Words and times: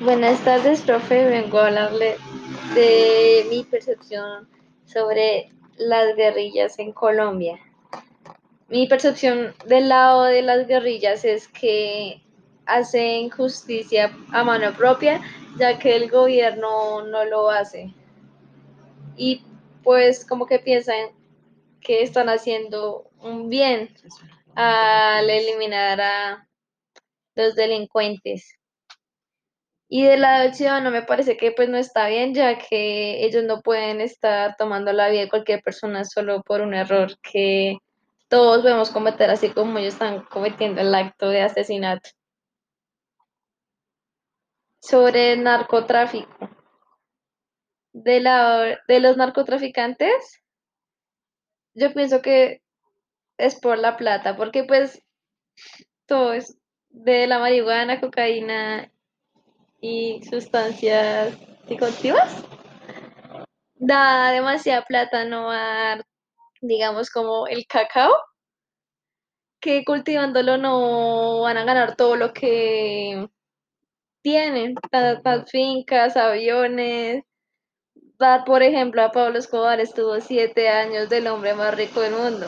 Buenas 0.00 0.42
tardes, 0.42 0.80
profe. 0.80 1.26
Vengo 1.26 1.58
a 1.58 1.66
hablarle 1.66 2.16
de 2.74 3.46
mi 3.50 3.64
percepción 3.64 4.48
sobre 4.86 5.52
las 5.76 6.16
guerrillas 6.16 6.78
en 6.78 6.92
Colombia. 6.92 7.60
Mi 8.70 8.86
percepción 8.86 9.54
del 9.66 9.90
lado 9.90 10.22
de 10.22 10.40
las 10.40 10.66
guerrillas 10.66 11.26
es 11.26 11.48
que 11.48 12.22
hacen 12.64 13.28
justicia 13.28 14.10
a 14.32 14.42
mano 14.42 14.72
propia, 14.72 15.20
ya 15.58 15.78
que 15.78 15.96
el 15.96 16.10
gobierno 16.10 17.02
no 17.02 17.26
lo 17.26 17.50
hace. 17.50 17.92
Y 19.16 19.44
pues 19.82 20.24
como 20.24 20.46
que 20.46 20.60
piensan 20.60 21.10
que 21.82 22.02
están 22.02 22.30
haciendo 22.30 23.10
un 23.18 23.50
bien 23.50 23.90
al 24.54 25.28
eliminar 25.28 26.00
a 26.00 26.48
los 27.34 27.54
delincuentes. 27.54 28.59
Y 29.92 30.04
del 30.04 30.20
lado 30.20 30.44
del 30.44 30.54
ciudadano 30.54 30.92
me 30.92 31.02
parece 31.02 31.36
que 31.36 31.50
pues 31.50 31.68
no 31.68 31.76
está 31.76 32.06
bien, 32.06 32.32
ya 32.32 32.56
que 32.58 33.24
ellos 33.24 33.42
no 33.42 33.60
pueden 33.60 34.00
estar 34.00 34.54
tomando 34.56 34.92
la 34.92 35.08
vida 35.08 35.22
de 35.22 35.28
cualquier 35.28 35.62
persona 35.62 36.04
solo 36.04 36.42
por 36.44 36.60
un 36.60 36.74
error 36.74 37.18
que 37.20 37.76
todos 38.28 38.62
podemos 38.62 38.90
cometer, 38.90 39.30
así 39.30 39.50
como 39.50 39.78
ellos 39.78 39.94
están 39.94 40.24
cometiendo 40.26 40.80
el 40.80 40.94
acto 40.94 41.28
de 41.28 41.42
asesinato. 41.42 42.08
Sobre 44.80 45.36
narcotráfico. 45.36 46.48
De, 47.92 48.78
de 48.86 49.00
los 49.00 49.16
narcotraficantes, 49.16 50.40
yo 51.74 51.92
pienso 51.92 52.22
que 52.22 52.62
es 53.38 53.58
por 53.58 53.76
la 53.76 53.96
plata, 53.96 54.36
porque 54.36 54.62
pues 54.62 55.02
todo 56.06 56.32
es 56.32 56.56
de 56.90 57.26
la 57.26 57.40
marihuana, 57.40 58.00
cocaína 58.00 58.92
y 59.80 60.22
sustancias 60.24 61.36
psicoactivas, 61.66 62.44
da 63.76 64.30
demasiada 64.32 64.84
plata 64.84 65.24
no 65.24 65.50
digamos, 66.60 67.10
como 67.10 67.46
el 67.46 67.66
cacao, 67.66 68.12
que 69.60 69.84
cultivándolo 69.84 70.56
no 70.56 71.42
van 71.42 71.56
a 71.58 71.64
ganar 71.64 71.96
todo 71.96 72.16
lo 72.16 72.32
que 72.32 73.28
tienen, 74.22 74.74
tantas 74.90 75.50
fincas, 75.50 76.16
aviones. 76.16 77.24
Dar, 78.18 78.44
por 78.44 78.62
ejemplo, 78.62 79.02
a 79.02 79.12
Pablo 79.12 79.38
Escobar 79.38 79.80
estuvo 79.80 80.20
siete 80.20 80.68
años 80.68 81.08
del 81.08 81.26
hombre 81.26 81.54
más 81.54 81.74
rico 81.74 82.00
del 82.00 82.14
mundo. 82.14 82.46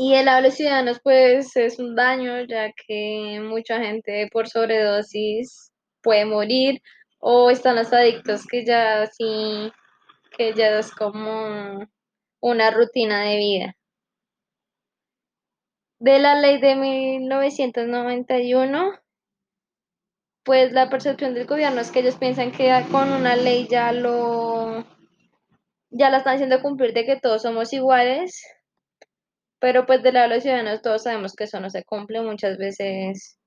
Y 0.00 0.14
el 0.14 0.28
habla 0.28 0.52
ciudadanos, 0.52 1.00
pues 1.02 1.56
es 1.56 1.80
un 1.80 1.96
daño, 1.96 2.44
ya 2.44 2.70
que 2.72 3.40
mucha 3.42 3.80
gente 3.80 4.28
por 4.32 4.48
sobredosis 4.48 5.72
puede 6.02 6.24
morir, 6.24 6.80
o 7.18 7.50
están 7.50 7.74
los 7.74 7.92
adictos 7.92 8.46
que 8.46 8.64
ya 8.64 9.08
sí, 9.08 9.72
que 10.36 10.54
ya 10.54 10.78
es 10.78 10.92
como 10.92 11.84
una 12.40 12.70
rutina 12.70 13.24
de 13.24 13.36
vida. 13.38 13.74
De 15.98 16.20
la 16.20 16.36
ley 16.36 16.60
de 16.60 16.76
1991, 16.76 18.92
pues 20.44 20.70
la 20.70 20.90
percepción 20.90 21.34
del 21.34 21.48
gobierno 21.48 21.80
es 21.80 21.90
que 21.90 21.98
ellos 22.00 22.14
piensan 22.14 22.52
que 22.52 22.70
con 22.92 23.12
una 23.12 23.34
ley 23.34 23.66
ya 23.68 23.90
lo, 23.90 24.84
ya 25.90 26.08
la 26.08 26.18
están 26.18 26.36
haciendo 26.36 26.62
cumplir 26.62 26.94
de 26.94 27.04
que 27.04 27.18
todos 27.18 27.42
somos 27.42 27.72
iguales, 27.72 28.40
pero 29.60 29.86
pues 29.86 30.02
del 30.02 30.14
lado 30.14 30.28
de 30.28 30.34
los 30.36 30.42
ciudadanos 30.42 30.82
todos 30.82 31.02
sabemos 31.02 31.34
que 31.34 31.44
eso 31.44 31.60
no 31.60 31.70
se 31.70 31.84
cumple 31.84 32.22
muchas 32.22 32.58
veces 32.58 33.38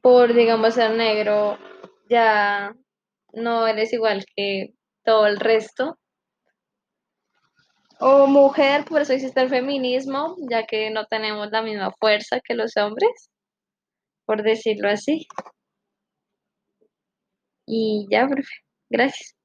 por, 0.00 0.34
digamos, 0.34 0.74
ser 0.74 0.92
negro, 0.92 1.58
ya 2.08 2.72
no 3.32 3.66
eres 3.66 3.92
igual 3.92 4.24
que 4.36 4.74
todo 5.04 5.26
el 5.26 5.38
resto. 5.38 5.98
O 7.98 8.26
mujer, 8.26 8.84
por 8.84 9.00
eso 9.00 9.14
existe 9.14 9.40
el 9.40 9.48
feminismo, 9.48 10.36
ya 10.50 10.66
que 10.66 10.90
no 10.90 11.06
tenemos 11.06 11.50
la 11.50 11.62
misma 11.62 11.90
fuerza 11.98 12.40
que 12.44 12.54
los 12.54 12.76
hombres, 12.76 13.30
por 14.26 14.42
decirlo 14.42 14.88
así. 14.90 15.26
Y 17.66 18.06
ya, 18.10 18.26
profe. 18.28 18.52
Gracias. 18.90 19.35